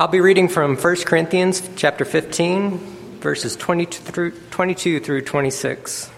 [0.00, 6.10] I'll be reading from 1 Corinthians chapter 15, verses 22 through, 22 through 26.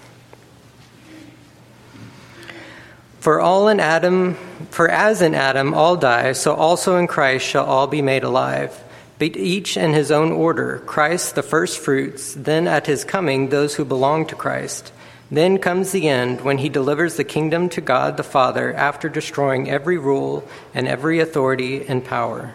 [3.19, 4.35] For all in Adam,
[4.71, 8.81] for as in Adam all die, so also in Christ shall all be made alive,
[9.19, 10.79] but each in his own order.
[10.87, 14.93] Christ the first fruits, then at his coming those who belong to Christ.
[15.29, 19.69] Then comes the end when he delivers the kingdom to God the Father after destroying
[19.69, 22.55] every rule and every authority and power.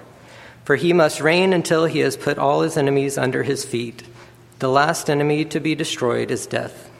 [0.67, 4.03] For he must reign until he has put all his enemies under his feet.
[4.59, 6.91] The last enemy to be destroyed is death.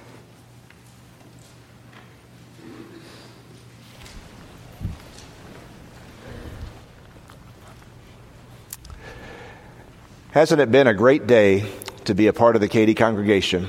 [10.32, 11.70] Hasn't it been a great day
[12.06, 13.68] to be a part of the Katy congregation?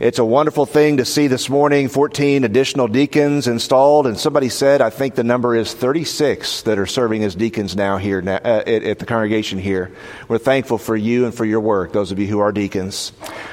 [0.00, 4.80] It's a wonderful thing to see this morning 14 additional deacons installed, and somebody said,
[4.80, 8.68] I think the number is 36 that are serving as deacons now here uh, at,
[8.68, 9.90] at the congregation here.
[10.28, 13.10] We're thankful for you and for your work, those of you who are deacons.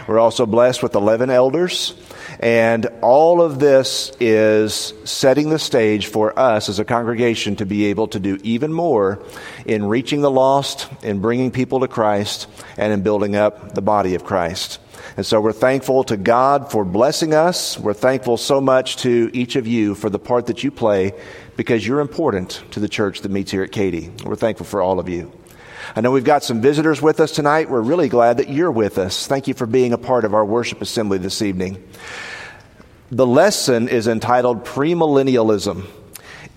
[0.08, 1.96] We're also blessed with 11 elders,
[2.40, 7.86] and all of this is setting the stage for us as a congregation to be
[7.86, 9.18] able to do even more
[9.66, 14.14] in reaching the lost, in bringing people to Christ, and in building up the body
[14.14, 14.78] of Christ.
[15.18, 17.80] And so we're thankful to God for blessing us.
[17.80, 21.14] We're thankful so much to each of you for the part that you play
[21.56, 24.12] because you're important to the church that meets here at Katy.
[24.26, 25.32] We're thankful for all of you.
[25.96, 27.70] I know we've got some visitors with us tonight.
[27.70, 29.26] We're really glad that you're with us.
[29.26, 31.82] Thank you for being a part of our worship assembly this evening.
[33.10, 35.86] The lesson is entitled Premillennialism.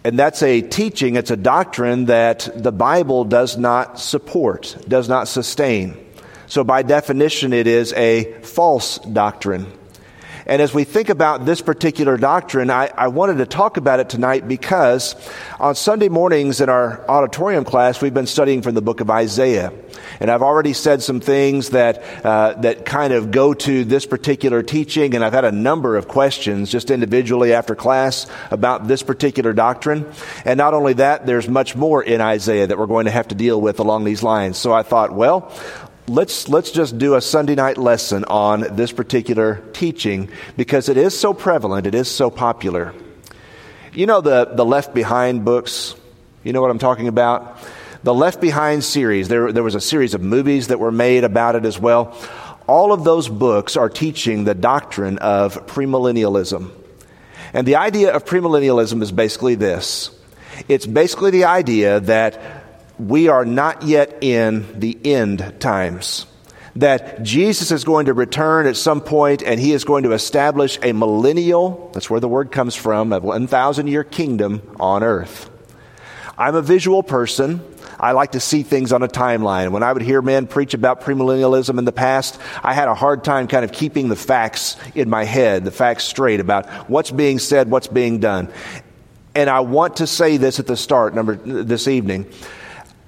[0.02, 5.28] And that's a teaching, it's a doctrine that the Bible does not support, does not
[5.28, 5.96] sustain.
[6.48, 9.70] So, by definition, it is a false doctrine.
[10.46, 14.08] And as we think about this particular doctrine, I, I, wanted to talk about it
[14.08, 15.14] tonight because
[15.60, 19.74] on Sunday mornings in our auditorium class, we've been studying from the book of Isaiah.
[20.20, 24.62] And I've already said some things that, uh, that kind of go to this particular
[24.62, 29.52] teaching, and I've had a number of questions just individually after class about this particular
[29.52, 30.10] doctrine.
[30.46, 33.34] And not only that, there's much more in Isaiah that we're going to have to
[33.34, 34.56] deal with along these lines.
[34.56, 35.52] So I thought, well,
[36.08, 41.18] let's, let's just do a Sunday night lesson on this particular teaching because it is
[41.18, 42.94] so prevalent, it is so popular.
[43.92, 45.94] You know the, the Left Behind books?
[46.44, 47.58] You know what I'm talking about?
[48.02, 51.56] The Left Behind series, there, there was a series of movies that were made about
[51.56, 52.16] it as well.
[52.66, 56.70] All of those books are teaching the doctrine of premillennialism.
[57.52, 60.10] And the idea of premillennialism is basically this
[60.66, 62.57] it's basically the idea that
[62.98, 66.26] we are not yet in the end times.
[66.76, 70.78] That Jesus is going to return at some point and he is going to establish
[70.82, 75.50] a millennial, that's where the word comes from, a 1,000 year kingdom on earth.
[76.36, 77.60] I'm a visual person.
[77.98, 79.72] I like to see things on a timeline.
[79.72, 83.24] When I would hear men preach about premillennialism in the past, I had a hard
[83.24, 87.40] time kind of keeping the facts in my head, the facts straight about what's being
[87.40, 88.52] said, what's being done.
[89.34, 92.26] And I want to say this at the start, number this evening.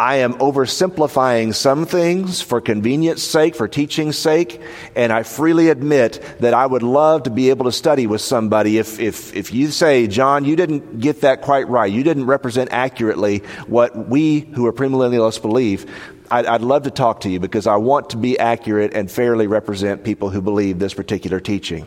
[0.00, 4.58] I am oversimplifying some things for convenience sake, for teaching's sake,
[4.96, 8.78] and I freely admit that I would love to be able to study with somebody.
[8.78, 12.72] If, if, if you say, John, you didn't get that quite right, you didn't represent
[12.72, 15.84] accurately what we who are premillennialists believe,
[16.30, 19.48] I'd, I'd love to talk to you because I want to be accurate and fairly
[19.48, 21.86] represent people who believe this particular teaching.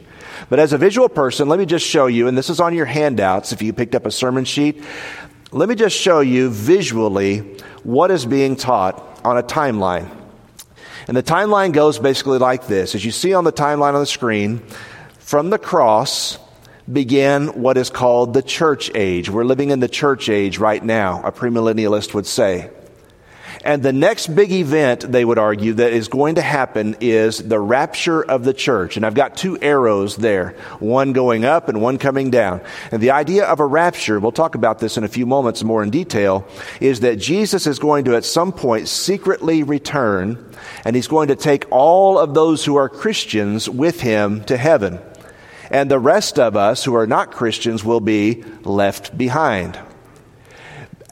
[0.49, 2.85] But as a visual person, let me just show you, and this is on your
[2.85, 4.83] handouts if you picked up a sermon sheet.
[5.53, 10.09] Let me just show you visually what is being taught on a timeline.
[11.07, 12.95] And the timeline goes basically like this.
[12.95, 14.63] As you see on the timeline on the screen,
[15.19, 16.39] from the cross
[16.91, 19.29] began what is called the church age.
[19.29, 22.71] We're living in the church age right now, a premillennialist would say.
[23.63, 27.59] And the next big event, they would argue, that is going to happen is the
[27.59, 28.97] rapture of the church.
[28.97, 32.59] And I've got two arrows there, one going up and one coming down.
[32.91, 35.81] And the idea of a rapture, we'll talk about this in a few moments more
[35.81, 36.45] in detail,
[36.81, 40.43] is that Jesus is going to at some point secretly return
[40.83, 44.99] and he's going to take all of those who are Christians with him to heaven.
[45.71, 49.79] And the rest of us who are not Christians will be left behind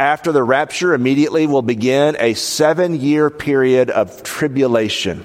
[0.01, 5.23] after the rapture, immediately will begin a seven year period of tribulation.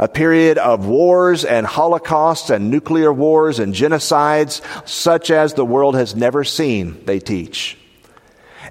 [0.00, 5.94] A period of wars and holocausts and nuclear wars and genocides such as the world
[5.94, 7.78] has never seen, they teach.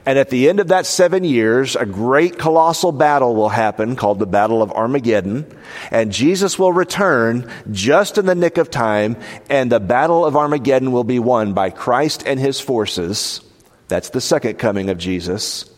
[0.05, 4.19] And at the end of that seven years, a great colossal battle will happen called
[4.19, 5.45] the Battle of Armageddon.
[5.89, 9.15] And Jesus will return just in the nick of time.
[9.49, 13.41] And the Battle of Armageddon will be won by Christ and his forces.
[13.89, 15.69] That's the second coming of Jesus.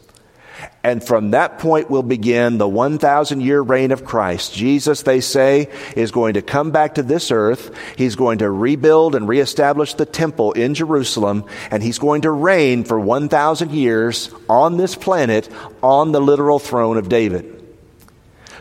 [0.83, 4.53] And from that point will begin the 1,000 year reign of Christ.
[4.53, 7.75] Jesus, they say, is going to come back to this earth.
[7.97, 11.45] He's going to rebuild and reestablish the temple in Jerusalem.
[11.71, 15.49] And he's going to reign for 1,000 years on this planet
[15.81, 17.60] on the literal throne of David.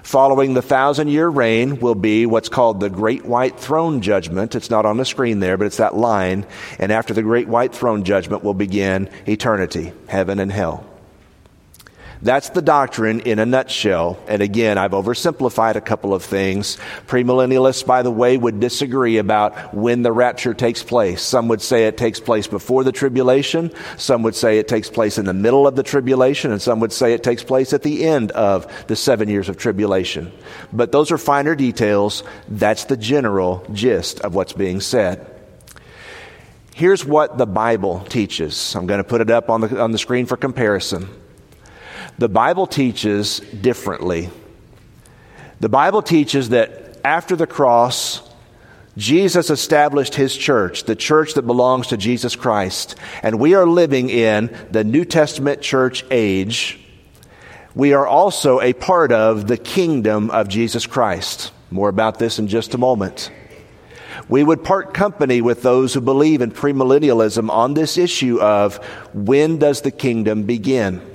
[0.02, 4.55] Following the thousand year reign will be what's called the Great White Throne Judgment.
[4.55, 6.47] It's not on the screen there, but it's that line.
[6.79, 10.89] And after the Great White Throne Judgment will begin eternity, heaven and hell.
[12.22, 14.19] That's the doctrine in a nutshell.
[14.28, 16.76] And again, I've oversimplified a couple of things.
[17.06, 21.22] Premillennialists, by the way, would disagree about when the rapture takes place.
[21.22, 23.70] Some would say it takes place before the tribulation.
[23.96, 26.52] Some would say it takes place in the middle of the tribulation.
[26.52, 29.56] And some would say it takes place at the end of the seven years of
[29.56, 30.31] tribulation.
[30.75, 32.23] But those are finer details.
[32.49, 35.26] That's the general gist of what's being said.
[36.75, 38.75] Here's what the Bible teaches.
[38.75, 41.08] I'm going to put it up on the, on the screen for comparison.
[42.20, 44.28] The Bible teaches differently.
[45.61, 48.20] The Bible teaches that after the cross,
[48.99, 52.94] Jesus established his church, the church that belongs to Jesus Christ.
[53.22, 56.78] And we are living in the New Testament church age.
[57.75, 61.52] We are also a part of the kingdom of Jesus Christ.
[61.70, 63.32] More about this in just a moment.
[64.28, 68.76] We would part company with those who believe in premillennialism on this issue of
[69.14, 71.10] when does the kingdom begin?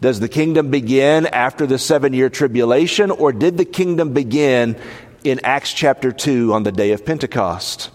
[0.00, 4.76] Does the kingdom begin after the seven year tribulation, or did the kingdom begin
[5.24, 7.90] in Acts chapter 2 on the day of Pentecost?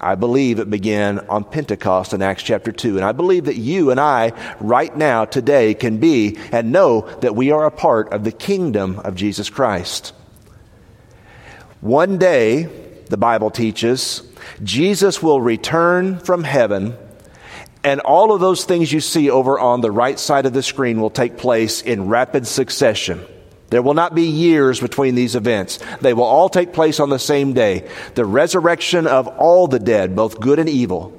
[0.00, 2.96] I believe it began on Pentecost in Acts chapter 2.
[2.96, 7.34] And I believe that you and I, right now, today, can be and know that
[7.34, 10.12] we are a part of the kingdom of Jesus Christ.
[11.80, 12.64] One day,
[13.06, 14.22] the Bible teaches,
[14.62, 16.96] Jesus will return from heaven
[17.84, 21.00] and all of those things you see over on the right side of the screen
[21.00, 23.24] will take place in rapid succession.
[23.70, 25.78] There will not be years between these events.
[26.00, 27.88] They will all take place on the same day.
[28.14, 31.14] The resurrection of all the dead, both good and evil.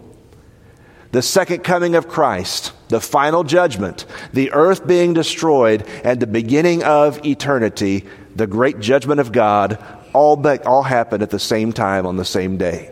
[1.12, 6.84] The second coming of Christ, the final judgment, the earth being destroyed, and the beginning
[6.84, 9.84] of eternity, the great judgment of God,
[10.14, 12.92] all, be- all happen at the same time on the same day.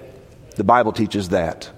[0.56, 1.70] The Bible teaches that.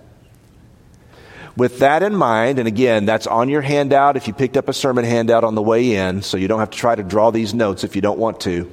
[1.60, 4.74] With that in mind, and again, that's on your handout if you picked up a
[4.74, 7.54] sermon handout on the way in, so you don't have to try to draw these
[7.54, 8.72] notes if you don't want to.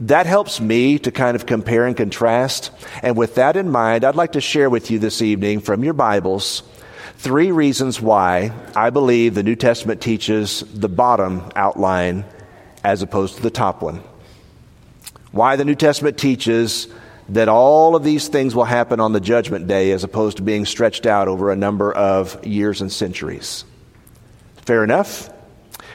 [0.00, 2.72] That helps me to kind of compare and contrast.
[3.04, 5.92] And with that in mind, I'd like to share with you this evening from your
[5.92, 6.64] Bibles
[7.18, 12.24] three reasons why I believe the New Testament teaches the bottom outline
[12.82, 14.02] as opposed to the top one.
[15.30, 16.88] Why the New Testament teaches
[17.30, 20.64] that all of these things will happen on the judgment day as opposed to being
[20.64, 23.64] stretched out over a number of years and centuries.
[24.56, 25.30] Fair enough?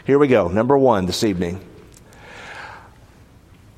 [0.06, 0.48] Here we go.
[0.48, 1.60] Number one this evening.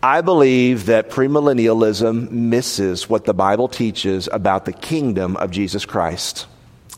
[0.02, 6.46] I believe that premillennialism misses what the Bible teaches about the kingdom of Jesus Christ.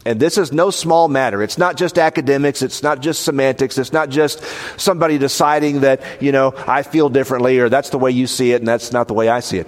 [0.05, 1.41] And this is no small matter.
[1.41, 2.61] It's not just academics.
[2.61, 3.77] It's not just semantics.
[3.77, 4.43] It's not just
[4.77, 8.61] somebody deciding that, you know, I feel differently or that's the way you see it
[8.61, 9.67] and that's not the way I see it.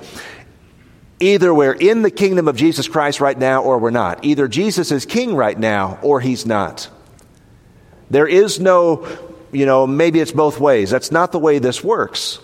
[1.22, 4.26] Either we're in the kingdom of Jesus Christ right now or we're not.
[4.26, 6.90] Either Jesus is king right now or he's not.
[8.10, 9.08] There is no,
[9.52, 10.90] you know, maybe it's both ways.
[10.90, 12.40] That's not the way this works.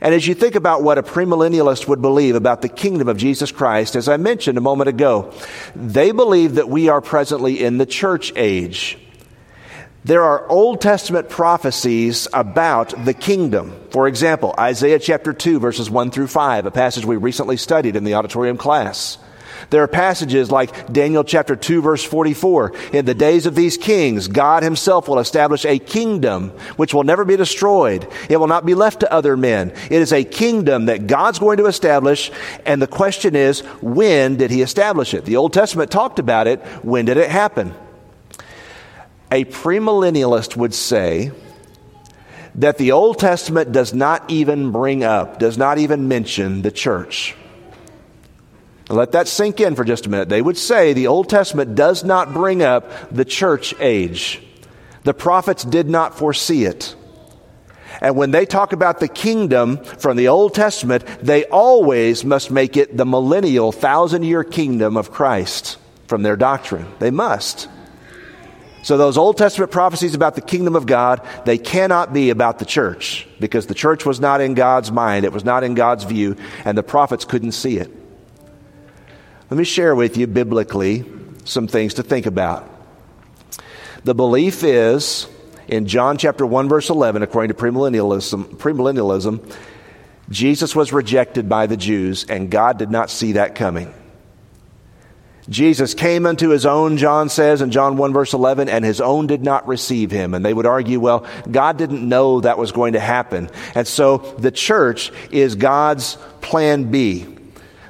[0.00, 3.50] And as you think about what a premillennialist would believe about the kingdom of Jesus
[3.50, 5.34] Christ, as I mentioned a moment ago,
[5.74, 8.96] they believe that we are presently in the church age.
[10.04, 13.74] There are Old Testament prophecies about the kingdom.
[13.90, 18.04] For example, Isaiah chapter 2, verses 1 through 5, a passage we recently studied in
[18.04, 19.18] the auditorium class.
[19.70, 22.72] There are passages like Daniel chapter 2 verse 44.
[22.92, 27.24] In the days of these kings, God himself will establish a kingdom which will never
[27.24, 28.06] be destroyed.
[28.30, 29.72] It will not be left to other men.
[29.90, 32.30] It is a kingdom that God's going to establish.
[32.64, 35.24] And the question is, when did he establish it?
[35.24, 36.60] The Old Testament talked about it.
[36.84, 37.74] When did it happen?
[39.30, 41.32] A premillennialist would say
[42.54, 47.36] that the Old Testament does not even bring up, does not even mention the church.
[48.88, 50.28] Let that sink in for just a minute.
[50.28, 54.42] They would say the Old Testament does not bring up the church age.
[55.04, 56.94] The prophets did not foresee it.
[58.00, 62.76] And when they talk about the kingdom from the Old Testament, they always must make
[62.76, 66.86] it the millennial, thousand year kingdom of Christ from their doctrine.
[66.98, 67.68] They must.
[68.82, 72.64] So those Old Testament prophecies about the kingdom of God, they cannot be about the
[72.64, 75.24] church because the church was not in God's mind.
[75.24, 77.90] It was not in God's view and the prophets couldn't see it.
[79.50, 81.04] Let me share with you biblically
[81.44, 82.70] some things to think about.
[84.04, 85.28] The belief is
[85.66, 89.54] In John chapter 1 verse 11, according to premillennialism, premillennialism,
[90.30, 93.92] Jesus was rejected by the Jews and God did not see that coming.
[95.48, 99.26] Jesus came unto his own, John says in John 1 verse 11, and his own
[99.26, 100.34] did not receive him.
[100.34, 103.48] And they would argue, well, God didn't know that was going to happen.
[103.74, 107.26] And so the church is God's plan B.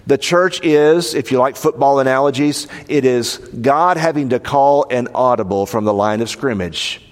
[0.07, 5.09] The church is, if you like football analogies, it is God having to call an
[5.15, 7.03] audible from the line of scrimmage.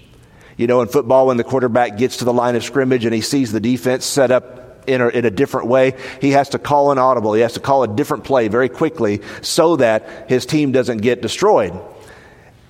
[0.57, 3.21] You know, in football, when the quarterback gets to the line of scrimmage and he
[3.21, 5.95] sees the defense set up in a, in a different way.
[6.21, 7.35] He has to call an audible.
[7.35, 11.23] He has to call a different play very quickly so that his team doesn't get
[11.23, 11.79] destroyed.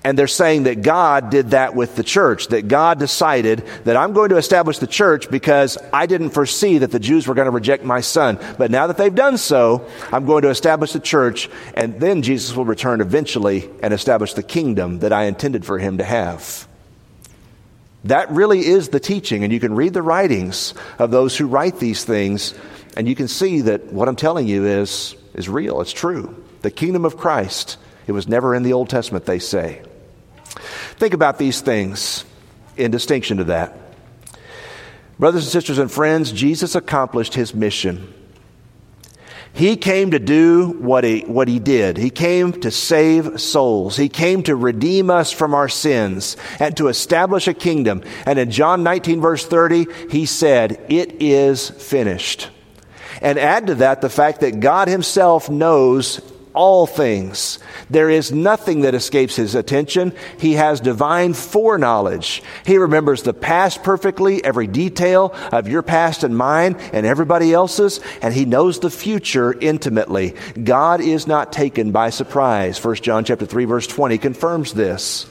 [0.03, 4.13] And they're saying that God did that with the church, that God decided that I'm
[4.13, 7.51] going to establish the church because I didn't foresee that the Jews were going to
[7.51, 8.39] reject my son.
[8.57, 12.55] But now that they've done so, I'm going to establish the church, and then Jesus
[12.55, 16.66] will return eventually and establish the kingdom that I intended for him to have.
[18.07, 21.79] That really is the teaching, and you can read the writings of those who write
[21.79, 22.53] these things,
[22.95, 26.43] and you can see that what I'm telling you is, is real, it's true.
[26.61, 29.81] The kingdom of Christ, it was never in the Old Testament, they say.
[30.95, 32.23] Think about these things
[32.77, 33.77] in distinction to that.
[35.19, 38.13] Brothers and sisters and friends, Jesus accomplished his mission.
[39.57, 41.97] He came to do what he, what he did.
[41.97, 43.97] He came to save souls.
[43.97, 48.03] He came to redeem us from our sins and to establish a kingdom.
[48.27, 52.51] And in John 19, verse 30, he said, It is finished.
[53.19, 56.21] And add to that the fact that God Himself knows
[56.57, 57.59] all things.
[57.91, 60.11] There is nothing that escapes his attention.
[60.39, 62.41] He has divine foreknowledge.
[62.65, 67.99] He remembers the past perfectly, every detail of your past and mine and everybody else's,
[68.23, 70.33] and he knows the future intimately.
[70.61, 72.83] God is not taken by surprise.
[72.83, 75.27] 1 John chapter 3 verse 20 confirms this.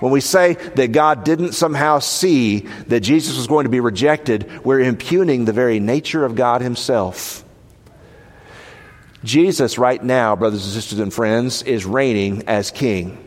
[0.00, 4.64] When we say that God didn't somehow see that Jesus was going to be rejected,
[4.64, 7.44] we're impugning the very nature of God himself.
[9.22, 13.18] Jesus, right now, brothers and sisters and friends, is reigning as king.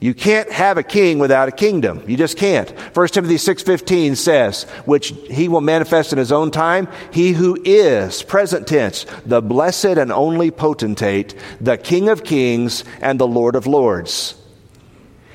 [0.00, 2.02] You can't have a king without a kingdom.
[2.06, 2.72] You just can't.
[2.94, 8.22] 1 Timothy 6:15 says, "Which he will manifest in his own time, he who is
[8.22, 13.66] present tense, the blessed and only potentate, the King of kings and the Lord of
[13.66, 14.34] lords."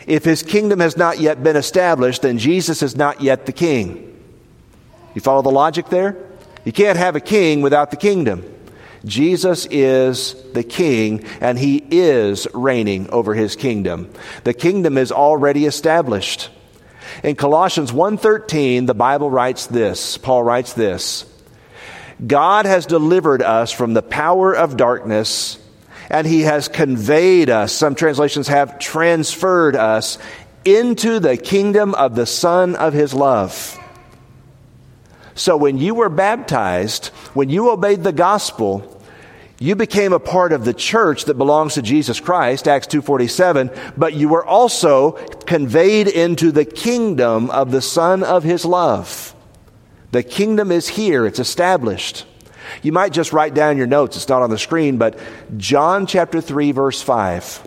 [0.07, 4.01] If his kingdom has not yet been established, then Jesus is not yet the king.
[5.13, 6.15] You follow the logic there?
[6.63, 8.43] You can't have a king without the kingdom.
[9.05, 14.11] Jesus is the king and he is reigning over his kingdom.
[14.43, 16.49] The kingdom is already established.
[17.23, 20.17] In Colossians 1:13 the Bible writes this.
[20.17, 21.25] Paul writes this.
[22.25, 25.57] God has delivered us from the power of darkness
[26.09, 27.73] and he has conveyed us.
[27.73, 30.17] Some translations have transferred us
[30.63, 33.77] into the kingdom of the son of his love.
[35.35, 38.92] So when you were baptized, when you obeyed the gospel,
[39.63, 44.13] you became a part of the church that belongs to Jesus Christ, Acts 2:47, but
[44.13, 45.11] you were also
[45.45, 49.33] conveyed into the kingdom of the son of his love.
[50.11, 52.25] The kingdom is here, it's established.
[52.81, 55.17] You might just write down your notes, it's not on the screen, but
[55.55, 57.65] John chapter 3 verse 5.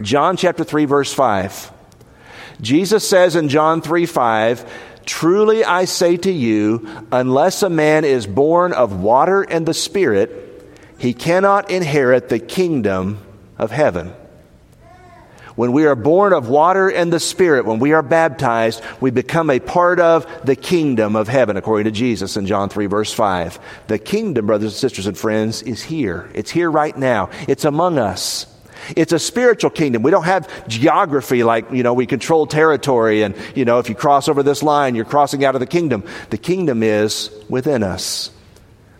[0.00, 1.72] John chapter 3 verse 5.
[2.60, 4.72] Jesus says in John 3 5,
[5.04, 10.44] Truly I say to you, unless a man is born of water and the Spirit,
[10.98, 13.18] he cannot inherit the kingdom
[13.56, 14.12] of heaven.
[15.54, 19.50] When we are born of water and the Spirit, when we are baptized, we become
[19.50, 23.58] a part of the kingdom of heaven, according to Jesus in John 3, verse 5.
[23.88, 26.30] The kingdom, brothers and sisters and friends, is here.
[26.32, 27.30] It's here right now.
[27.48, 28.46] It's among us.
[28.94, 30.02] It's a spiritual kingdom.
[30.02, 33.96] We don't have geography like, you know, we control territory and, you know, if you
[33.96, 36.04] cross over this line, you're crossing out of the kingdom.
[36.30, 38.30] The kingdom is within us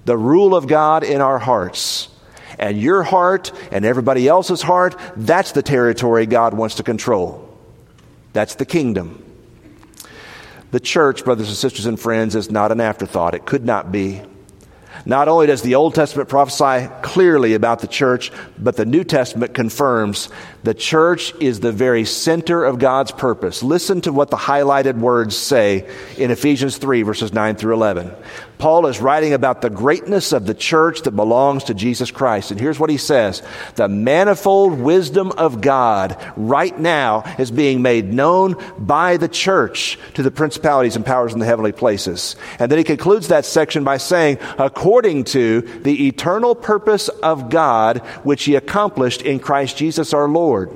[0.08, 2.08] the rule of God in our hearts.
[2.58, 7.46] And your heart and everybody else's heart, that's the territory God wants to control.
[8.32, 9.22] That's the kingdom.
[10.70, 13.34] The church, brothers and sisters and friends, is not an afterthought.
[13.34, 14.22] It could not be.
[15.06, 19.54] Not only does the Old Testament prophesy clearly about the church, but the New Testament
[19.54, 20.28] confirms
[20.64, 23.62] the church is the very center of God's purpose.
[23.62, 28.12] Listen to what the highlighted words say in Ephesians 3, verses 9 through 11.
[28.58, 32.50] Paul is writing about the greatness of the church that belongs to Jesus Christ.
[32.50, 33.42] And here's what he says
[33.76, 40.24] The manifold wisdom of God right now is being made known by the church to
[40.24, 42.34] the principalities and powers in the heavenly places.
[42.58, 44.87] And then he concludes that section by saying, according
[45.24, 50.72] to the eternal purpose of God, which he accomplished in Christ Jesus our Lord.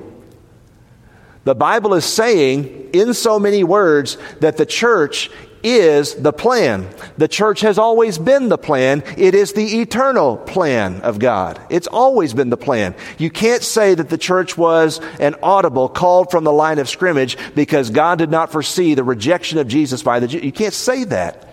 [1.45, 5.31] The Bible is saying in so many words that the church
[5.65, 6.89] is the plan.
[7.17, 9.03] The church has always been the plan.
[9.17, 11.61] It is the eternal plan of God.
[11.71, 12.95] It's always been the plan.
[13.19, 17.37] You can't say that the church was an audible called from the line of scrimmage
[17.55, 20.43] because God did not foresee the rejection of Jesus by the Jews.
[20.43, 21.52] You can't say that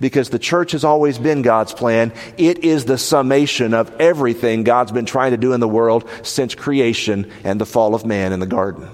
[0.00, 2.12] because the church has always been God's plan.
[2.36, 6.54] It is the summation of everything God's been trying to do in the world since
[6.54, 8.88] creation and the fall of man in the garden.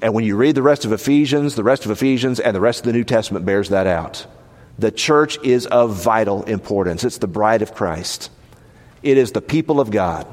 [0.00, 2.80] And when you read the rest of Ephesians, the rest of Ephesians and the rest
[2.80, 4.26] of the New Testament bears that out.
[4.78, 7.04] The church is of vital importance.
[7.04, 8.30] It's the bride of Christ,
[9.02, 10.26] it is the people of God,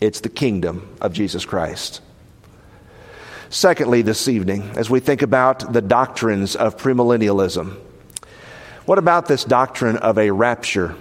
[0.00, 2.00] it's the kingdom of Jesus Christ.
[3.50, 7.76] Secondly, this evening, as we think about the doctrines of premillennialism,
[8.86, 10.96] what about this doctrine of a rapture?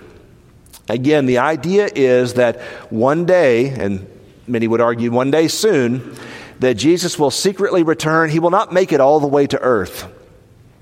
[0.89, 2.59] Again, the idea is that
[2.91, 4.07] one day, and
[4.47, 6.15] many would argue one day soon,
[6.59, 8.29] that Jesus will secretly return.
[8.29, 10.07] He will not make it all the way to earth.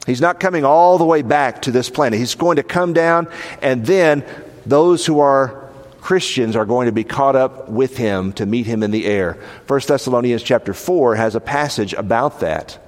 [0.06, 2.20] He's not coming all the way back to this planet.
[2.20, 3.28] He's going to come down,
[3.62, 4.26] and then
[4.66, 5.70] those who are
[6.02, 9.38] Christians are going to be caught up with him to meet him in the air.
[9.68, 12.80] 1 Thessalonians chapter 4 has a passage about that.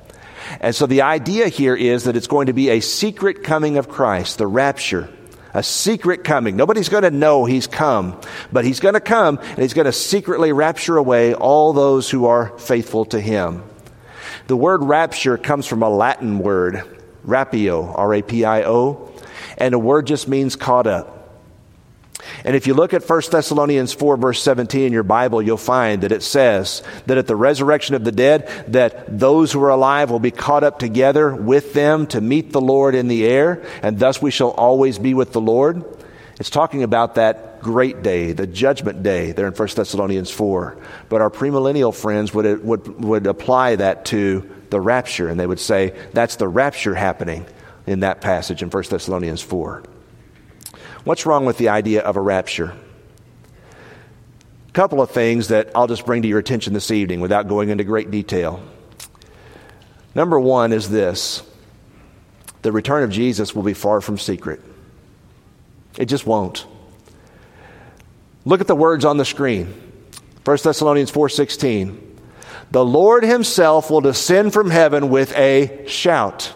[0.59, 3.89] And so the idea here is that it's going to be a secret coming of
[3.89, 5.09] Christ, the rapture
[5.53, 6.55] a secret coming.
[6.55, 8.19] Nobody's going to know he's come,
[8.51, 12.25] but he's going to come and he's going to secretly rapture away all those who
[12.25, 13.63] are faithful to him.
[14.47, 16.83] The word rapture comes from a Latin word,
[17.25, 19.11] rapio, R A P I O,
[19.57, 21.20] and the word just means caught up.
[22.43, 26.03] And if you look at 1 Thessalonians 4 verse 17 in your Bible, you'll find
[26.03, 30.09] that it says that at the resurrection of the dead, that those who are alive
[30.09, 33.99] will be caught up together with them to meet the Lord in the air, and
[33.99, 35.83] thus we shall always be with the Lord.
[36.39, 40.77] It's talking about that great day, the judgment day there in 1 Thessalonians 4.
[41.09, 45.59] But our premillennial friends would, would, would apply that to the rapture, and they would
[45.59, 47.45] say that's the rapture happening
[47.85, 49.83] in that passage in 1 Thessalonians 4.
[51.03, 52.75] What's wrong with the idea of a rapture?
[54.69, 57.69] A couple of things that I'll just bring to your attention this evening without going
[57.69, 58.61] into great detail.
[60.13, 61.41] Number one is this
[62.61, 64.61] the return of Jesus will be far from secret.
[65.97, 66.67] It just won't.
[68.45, 69.73] Look at the words on the screen.
[70.45, 71.97] 1 Thessalonians 4:16.
[72.69, 76.53] The Lord himself will descend from heaven with a shout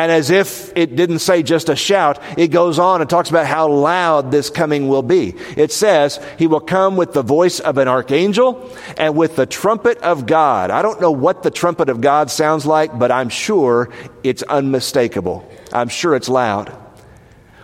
[0.00, 3.44] and as if it didn't say just a shout, it goes on and talks about
[3.44, 5.34] how loud this coming will be.
[5.58, 9.98] It says, He will come with the voice of an archangel and with the trumpet
[9.98, 10.70] of God.
[10.70, 13.90] I don't know what the trumpet of God sounds like, but I'm sure
[14.22, 15.46] it's unmistakable.
[15.70, 16.70] I'm sure it's loud.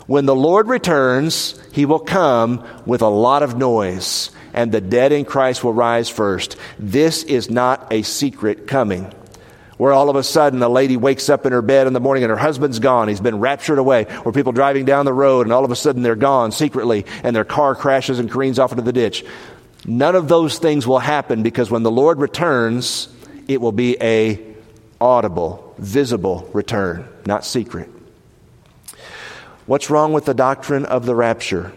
[0.06, 5.10] When the Lord returns, He will come with a lot of noise, and the dead
[5.10, 6.58] in Christ will rise first.
[6.78, 9.10] This is not a secret coming
[9.76, 12.24] where all of a sudden a lady wakes up in her bed in the morning
[12.24, 13.08] and her husband's gone.
[13.08, 14.06] He's been raptured away.
[14.24, 17.36] Or people driving down the road and all of a sudden they're gone secretly and
[17.36, 19.24] their car crashes and careens off into the ditch.
[19.84, 23.08] None of those things will happen because when the Lord returns,
[23.48, 24.40] it will be a
[25.00, 27.90] audible, visible return, not secret.
[29.66, 31.72] What's wrong with the doctrine of the rapture?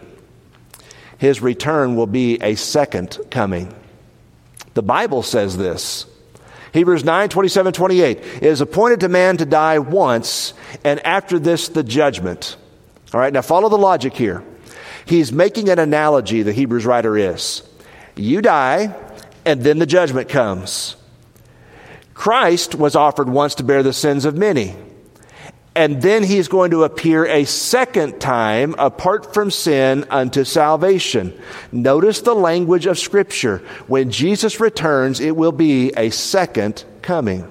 [1.18, 3.74] His return will be a second coming.
[4.74, 6.06] The Bible says this.
[6.72, 8.18] Hebrews 9, 27, 28.
[8.18, 10.54] It is appointed to man to die once,
[10.84, 12.56] and after this, the judgment.
[13.12, 14.44] All right, now follow the logic here.
[15.04, 17.62] He's making an analogy, the Hebrews writer is.
[18.14, 18.94] You die,
[19.44, 20.96] and then the judgment comes.
[22.14, 24.76] Christ was offered once to bear the sins of many.
[25.80, 31.32] And then he's going to appear a second time apart from sin unto salvation.
[31.72, 33.62] Notice the language of Scripture.
[33.86, 37.50] When Jesus returns, it will be a second coming.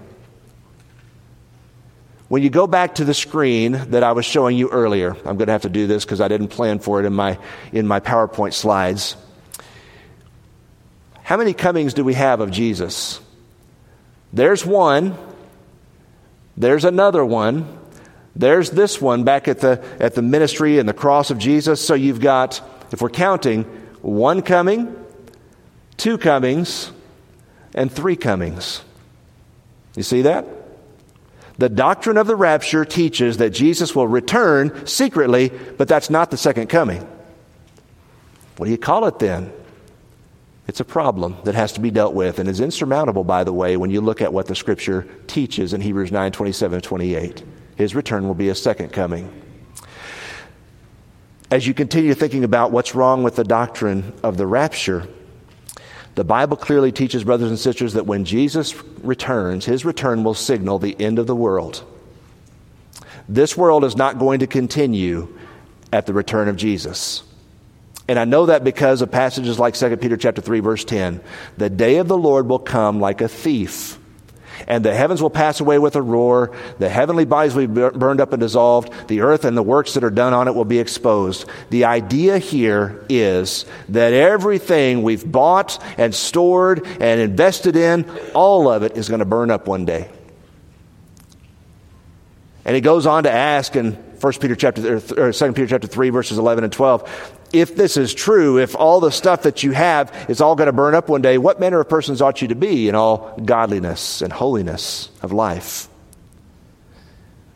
[2.28, 5.48] When you go back to the screen that I was showing you earlier, I'm going
[5.48, 7.40] to have to do this because I didn't plan for it in my,
[7.72, 9.18] in my PowerPoint slides.
[11.24, 13.22] How many comings do we have of Jesus?
[14.32, 15.18] There's one.
[16.56, 17.79] There's another one.
[18.40, 21.86] There's this one back at the, at the ministry and the cross of Jesus.
[21.86, 23.66] So you've got, if we're counting,
[24.02, 24.96] one coming,
[25.98, 26.90] two comings,
[27.76, 28.82] and three comings.
[29.98, 30.48] You see that?
[31.58, 36.38] The doctrine of the rapture teaches that Jesus will return secretly, but that's not the
[36.38, 37.06] second coming.
[38.56, 39.52] What do you call it then?
[40.70, 43.76] It's a problem that has to be dealt with and is insurmountable, by the way,
[43.76, 47.44] when you look at what the scripture teaches in Hebrews 9 27 28.
[47.80, 49.32] His return will be a second coming.
[51.50, 55.08] As you continue thinking about what's wrong with the doctrine of the rapture,
[56.16, 60.78] The Bible clearly teaches, brothers and sisters, that when Jesus returns, his return will signal
[60.78, 61.82] the end of the world.
[63.30, 65.34] This world is not going to continue
[65.94, 67.24] at the return of Jesus.
[68.08, 71.22] And I know that because of passages like 2 Peter chapter 3 verse 10.
[71.58, 73.99] The day of the Lord will come like a thief
[74.68, 76.56] and the heavens will pass away with a roar.
[76.78, 79.08] The heavenly bodies will be burned up and dissolved.
[79.08, 81.48] The earth and the works that are done on it will be exposed.
[81.70, 88.84] The idea here is that everything we've bought and stored and invested in, all of
[88.84, 90.10] it is going to burn up one day.
[92.66, 96.10] And he goes on to ask in 1 Peter chapter or 2 Peter chapter 3
[96.10, 100.14] verses 11 and 12, if this is true, if all the stuff that you have
[100.30, 102.56] is all going to burn up one day, what manner of persons ought you to
[102.56, 105.88] be in all godliness and holiness of life?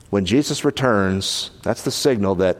[0.09, 2.57] When Jesus returns, that's the signal that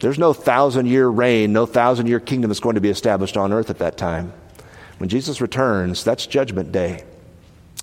[0.00, 3.52] there's no thousand year reign, no thousand year kingdom that's going to be established on
[3.52, 4.32] earth at that time.
[4.98, 7.04] When Jesus returns, that's judgment day.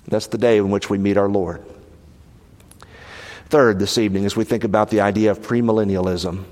[0.08, 1.64] That's the day in which we meet our Lord.
[3.48, 6.44] Third, this evening, as we think about the idea of premillennialism,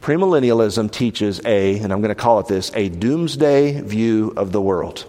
[0.00, 4.60] Premillennialism teaches a, and I'm going to call it this, a doomsday view of the
[4.60, 5.04] world.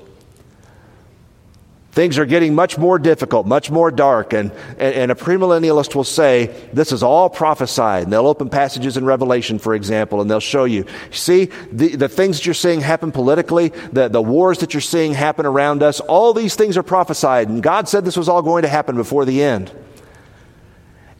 [1.91, 6.03] Things are getting much more difficult, much more dark, and, and, and, a premillennialist will
[6.03, 8.03] say, This is all prophesied.
[8.03, 12.07] And they'll open passages in Revelation, for example, and they'll show you, see, the, the
[12.07, 15.99] things that you're seeing happen politically, the, the wars that you're seeing happen around us,
[15.99, 19.25] all these things are prophesied, and God said this was all going to happen before
[19.25, 19.71] the end.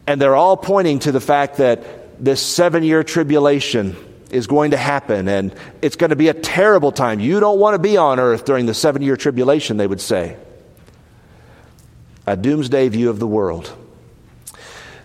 [0.06, 3.96] And they're all pointing to the fact that this seven year tribulation
[4.30, 7.20] is going to happen and it's going to be a terrible time.
[7.20, 10.36] You don't want to be on earth during the seven year tribulation, they would say.
[12.26, 13.72] A doomsday view of the world.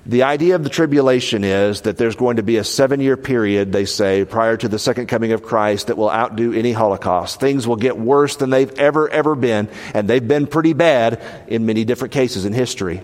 [0.08, 3.72] The idea of the tribulation is that there's going to be a seven year period,
[3.72, 7.40] they say, prior to the second coming of Christ that will outdo any Holocaust.
[7.40, 11.66] Things will get worse than they've ever, ever been, and they've been pretty bad in
[11.66, 13.02] many different cases in history.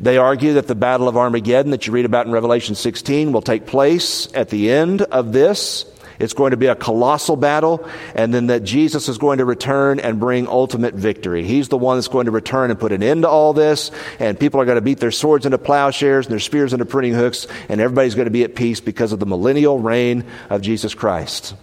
[0.00, 3.42] They argue that the Battle of Armageddon that you read about in Revelation 16 will
[3.42, 5.84] take place at the end of this.
[6.18, 10.00] It's going to be a colossal battle, and then that Jesus is going to return
[10.00, 11.44] and bring ultimate victory.
[11.44, 14.38] He's the one that's going to return and put an end to all this, and
[14.38, 17.46] people are going to beat their swords into plowshares and their spears into pruning hooks,
[17.68, 21.54] and everybody's going to be at peace because of the millennial reign of Jesus Christ.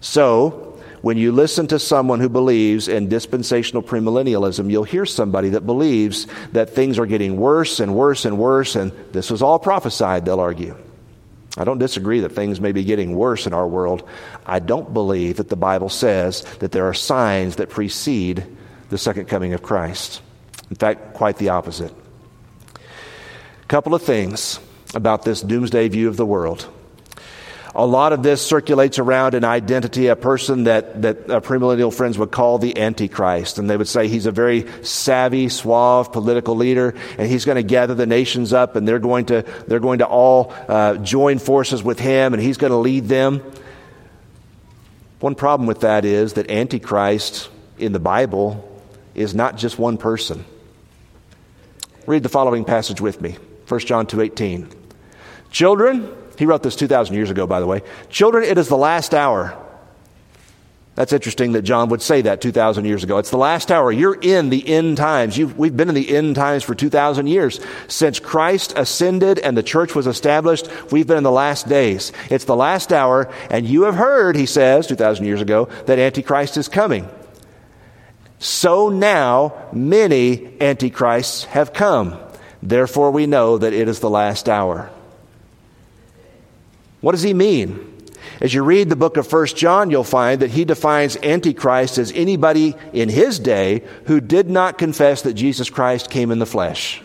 [0.00, 0.69] So,
[1.02, 6.26] when you listen to someone who believes in dispensational premillennialism, you'll hear somebody that believes
[6.52, 10.40] that things are getting worse and worse and worse, and this was all prophesied, they'll
[10.40, 10.76] argue.
[11.56, 14.08] I don't disagree that things may be getting worse in our world.
[14.46, 18.44] I don't believe that the Bible says that there are signs that precede
[18.90, 20.22] the second coming of Christ.
[20.68, 21.92] In fact, quite the opposite.
[22.76, 24.60] A couple of things
[24.94, 26.68] about this doomsday view of the world.
[27.74, 32.18] A lot of this circulates around an identity, a person that, that uh, premillennial friends
[32.18, 33.58] would call the Antichrist.
[33.58, 37.62] And they would say he's a very savvy, suave political leader, and he's going to
[37.62, 41.82] gather the nations up, and they're going to, they're going to all uh, join forces
[41.82, 43.40] with him, and he's going to lead them.
[45.20, 48.66] One problem with that is that Antichrist in the Bible
[49.14, 50.44] is not just one person.
[52.06, 53.36] Read the following passage with me
[53.68, 54.74] 1 John 2.18.
[55.50, 57.82] Children, he wrote this 2,000 years ago, by the way.
[58.08, 59.54] Children, it is the last hour.
[60.94, 63.18] That's interesting that John would say that 2,000 years ago.
[63.18, 63.92] It's the last hour.
[63.92, 65.36] You're in the end times.
[65.36, 67.60] You've, we've been in the end times for 2,000 years.
[67.88, 72.10] Since Christ ascended and the church was established, we've been in the last days.
[72.30, 76.56] It's the last hour, and you have heard, he says, 2,000 years ago, that Antichrist
[76.56, 77.06] is coming.
[78.38, 82.18] So now many Antichrists have come.
[82.62, 84.90] Therefore, we know that it is the last hour.
[87.00, 87.86] What does he mean?
[88.40, 92.12] As you read the book of 1 John, you'll find that he defines Antichrist as
[92.12, 97.02] anybody in his day who did not confess that Jesus Christ came in the flesh.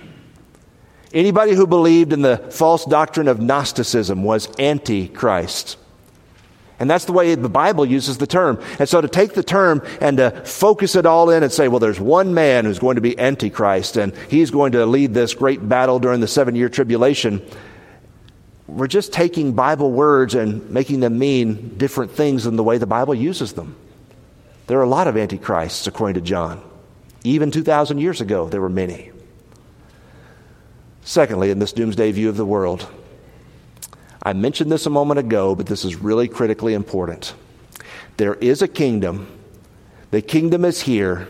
[1.14, 5.78] Anybody who believed in the false doctrine of Gnosticism was Antichrist.
[6.78, 8.62] And that's the way the Bible uses the term.
[8.80, 11.80] And so to take the term and to focus it all in and say, well,
[11.80, 15.68] there's one man who's going to be Antichrist and he's going to lead this great
[15.68, 17.42] battle during the seven year tribulation,
[18.68, 22.88] we're just taking Bible words and making them mean different things than the way the
[22.88, 23.76] Bible uses them.
[24.68, 26.62] There are a lot of antichrists, according to John.
[27.24, 29.12] Even 2,000 years ago, there were many.
[31.04, 32.88] Secondly, in this doomsday view of the world,
[34.24, 37.36] I mentioned this a moment ago, but this is really critically important.
[38.18, 39.28] There is a kingdom.
[40.10, 41.28] The kingdom is here,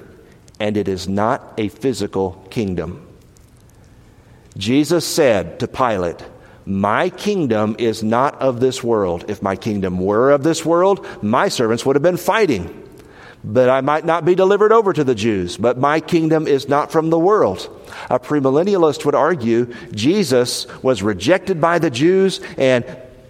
[0.62, 3.06] and it is not a physical kingdom.
[4.58, 6.24] Jesus said to Pilate,
[6.66, 9.26] my kingdom is not of this world.
[9.28, 12.82] If my kingdom were of this world, my servants would have been fighting.
[13.44, 15.56] but I might not be delivered over to the Jews.
[15.56, 17.70] But my kingdom is not from the world.
[18.10, 22.84] A premillennialist would argue Jesus was rejected by the Jews and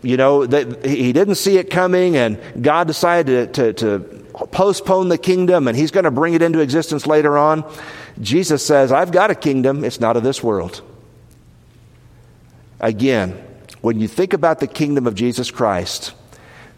[0.06, 4.00] you know, that he didn't see it coming, and God decided to, to, to
[4.52, 7.66] postpone the kingdom, and he's going to bring it into existence later on.
[8.22, 10.84] Jesus says, I've got a kingdom, it's not of this world.
[12.86, 13.32] Again,
[13.82, 16.14] when you think about the kingdom of Jesus Christ,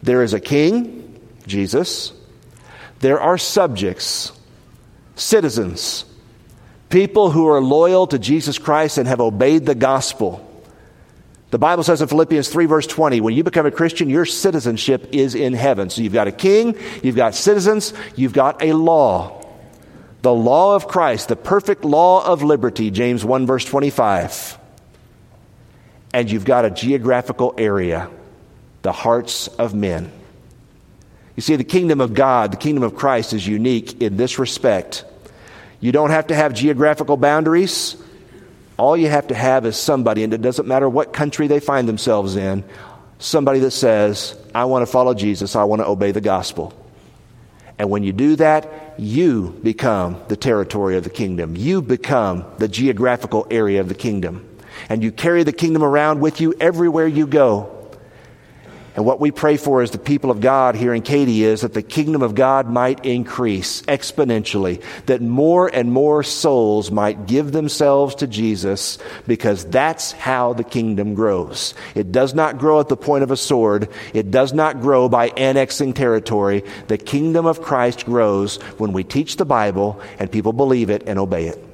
[0.02, 2.14] there is a king, Jesus,
[3.00, 4.32] there are subjects,
[5.16, 6.06] citizens,
[6.88, 10.42] people who are loyal to Jesus Christ and have obeyed the gospel.
[11.50, 15.10] The Bible says in Philippians 3, verse 20, when you become a Christian, your citizenship
[15.12, 15.90] is in heaven.
[15.90, 19.44] So you've got a king, you've got citizens, you've got a law.
[20.22, 24.58] The law of Christ, the perfect law of liberty, James 1, verse 25.
[26.12, 28.10] And you've got a geographical area,
[28.82, 30.10] the hearts of men.
[31.36, 35.04] You see, the kingdom of God, the kingdom of Christ, is unique in this respect.
[35.80, 37.96] You don't have to have geographical boundaries.
[38.76, 41.88] All you have to have is somebody, and it doesn't matter what country they find
[41.88, 42.64] themselves in,
[43.18, 46.72] somebody that says, I want to follow Jesus, I want to obey the gospel.
[47.78, 51.54] And when you do that, you become the territory of the kingdom.
[51.54, 54.47] You become the geographical area of the kingdom.
[54.88, 57.78] And you carry the kingdom around with you everywhere you go.
[58.98, 61.72] And what we pray for as the people of God here in Katy is that
[61.72, 68.16] the kingdom of God might increase exponentially, that more and more souls might give themselves
[68.16, 71.74] to Jesus because that's how the kingdom grows.
[71.94, 73.88] It does not grow at the point of a sword.
[74.14, 76.64] It does not grow by annexing territory.
[76.88, 81.20] The kingdom of Christ grows when we teach the Bible and people believe it and
[81.20, 81.67] obey it.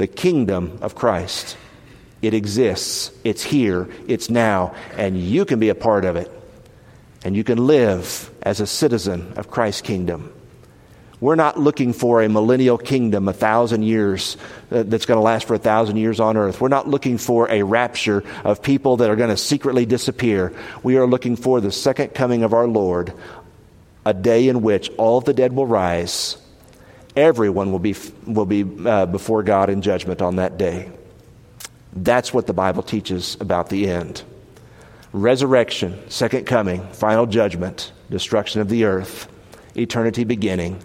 [0.00, 1.58] The kingdom of Christ.
[2.22, 6.32] It exists, it's here, it's now, and you can be a part of it.
[7.22, 10.32] And you can live as a citizen of Christ's kingdom.
[11.20, 14.38] We're not looking for a millennial kingdom, a thousand years,
[14.70, 16.62] uh, that's going to last for a thousand years on earth.
[16.62, 20.54] We're not looking for a rapture of people that are going to secretly disappear.
[20.82, 23.12] We are looking for the second coming of our Lord,
[24.06, 26.38] a day in which all the dead will rise.
[27.20, 30.90] Everyone will be, will be uh, before God in judgment on that day.
[31.92, 34.22] That's what the Bible teaches about the end
[35.12, 39.28] resurrection, second coming, final judgment, destruction of the earth,
[39.76, 40.82] eternity beginning.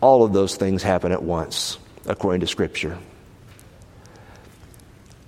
[0.00, 2.98] All of those things happen at once, according to Scripture.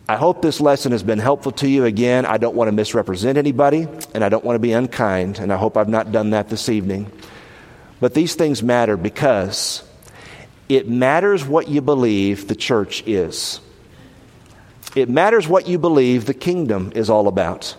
[0.09, 1.85] I hope this lesson has been helpful to you.
[1.85, 5.53] Again, I don't want to misrepresent anybody, and I don't want to be unkind, and
[5.53, 7.13] I hope I've not done that this evening.
[8.01, 9.86] But these things matter because
[10.69, 13.61] it matters what you believe the church is.
[14.95, 17.77] It matters what you believe the kingdom is all about.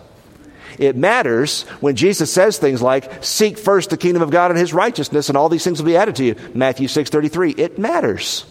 [0.78, 4.72] It matters when Jesus says things like, seek first the kingdom of God and his
[4.72, 6.36] righteousness, and all these things will be added to you.
[6.54, 7.50] Matthew 6 33.
[7.50, 8.46] It matters.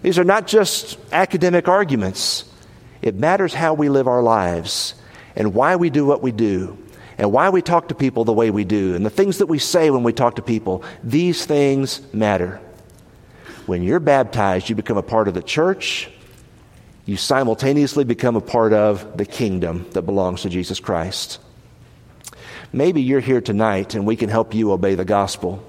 [0.00, 2.44] These are not just academic arguments.
[3.02, 4.94] It matters how we live our lives
[5.36, 6.78] and why we do what we do
[7.18, 9.58] and why we talk to people the way we do and the things that we
[9.58, 10.82] say when we talk to people.
[11.04, 12.60] These things matter.
[13.66, 16.10] When you're baptized, you become a part of the church
[17.04, 21.40] you simultaneously become a part of the kingdom that belongs to Jesus Christ.
[22.72, 25.64] Maybe you're here tonight and we can help you obey the gospel.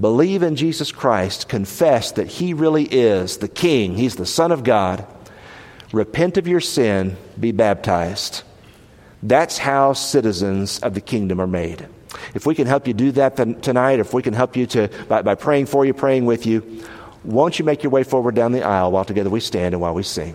[0.00, 4.64] Believe in Jesus Christ, confess that He really is the King, He's the Son of
[4.64, 5.06] God.
[5.92, 8.42] Repent of your sin, be baptized.
[9.22, 11.86] That's how citizens of the kingdom are made.
[12.34, 15.22] If we can help you do that tonight, if we can help you to, by,
[15.22, 16.84] by praying for you, praying with you,
[17.26, 19.94] won't you make your way forward down the aisle while together we stand and while
[19.94, 20.34] we sing?